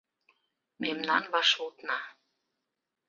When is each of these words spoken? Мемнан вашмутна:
Мемнан 0.81 1.23
вашмутна: 1.33 1.99